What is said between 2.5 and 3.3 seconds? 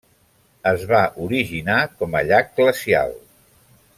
glacial.